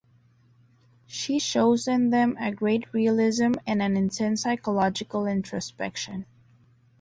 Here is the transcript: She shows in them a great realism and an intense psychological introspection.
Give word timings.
She 1.05 1.37
shows 1.37 1.87
in 1.87 2.09
them 2.09 2.35
a 2.39 2.51
great 2.51 2.91
realism 2.91 3.51
and 3.67 3.83
an 3.83 3.95
intense 3.95 4.41
psychological 4.41 5.27
introspection. 5.27 6.25